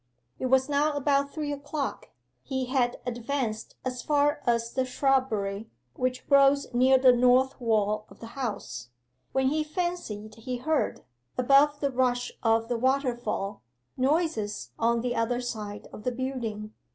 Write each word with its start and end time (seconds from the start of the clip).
'It 0.39 0.47
was 0.47 0.67
now 0.67 0.93
about 0.93 1.29
three 1.31 1.51
o'clock. 1.51 2.09
He 2.41 2.65
had 2.65 2.99
advanced 3.05 3.75
as 3.85 4.01
far 4.01 4.41
as 4.47 4.73
the 4.73 4.83
shrubbery, 4.83 5.69
which 5.93 6.27
grows 6.27 6.73
near 6.73 6.97
the 6.97 7.13
north 7.13 7.61
wall 7.61 8.07
of 8.09 8.19
the 8.19 8.33
house, 8.33 8.89
when 9.31 9.49
he 9.49 9.63
fancied 9.63 10.33
he 10.33 10.57
heard, 10.57 11.03
above 11.37 11.81
the 11.81 11.91
rush 11.91 12.31
of 12.41 12.67
the 12.67 12.79
waterfall, 12.79 13.61
noises 13.95 14.71
on 14.79 15.01
the 15.01 15.15
other 15.15 15.39
side 15.39 15.87
of 15.93 16.01
the 16.03 16.11
building. 16.11 16.73